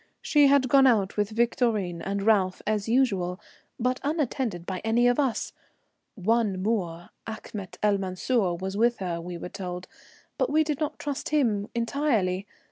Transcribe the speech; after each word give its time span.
She 0.23 0.47
had 0.47 0.67
gone 0.67 0.87
out 0.87 1.15
with 1.15 1.29
Victorine 1.29 2.01
and 2.01 2.23
Ralph 2.23 2.63
as 2.65 2.89
usual, 2.89 3.39
but 3.79 3.99
unattended 4.03 4.65
by 4.65 4.79
any 4.83 5.07
of 5.07 5.19
us. 5.19 5.53
One 6.15 6.59
Moor, 6.59 7.11
Achmet 7.27 7.77
El 7.83 7.99
Mansur, 7.99 8.55
was 8.55 8.75
with 8.75 8.97
her, 8.97 9.21
we 9.21 9.37
were 9.37 9.47
told, 9.47 9.87
but 10.39 10.49
we 10.49 10.63
did 10.63 10.79
not 10.79 10.97
trust 10.97 11.29
him 11.29 11.69
entirely. 11.75 12.47